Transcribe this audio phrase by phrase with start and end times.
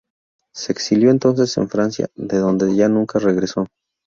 [0.55, 3.67] Se exilió entonces en Francia, de donde ya nunca regresó.